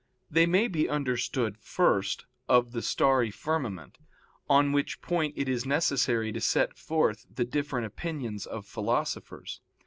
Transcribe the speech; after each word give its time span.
They 0.31 0.47
may 0.47 0.67
be 0.67 0.89
understood, 0.89 1.59
first, 1.59 2.25
of 2.49 2.71
the 2.71 2.81
starry 2.81 3.29
firmament, 3.29 3.99
on 4.49 4.71
which 4.71 4.99
point 4.99 5.35
it 5.37 5.47
is 5.47 5.63
necessary 5.63 6.31
to 6.31 6.41
set 6.41 6.75
forth 6.75 7.27
the 7.29 7.45
different 7.45 7.85
opinions 7.85 8.47
of 8.47 8.65
philosophers. 8.65 9.61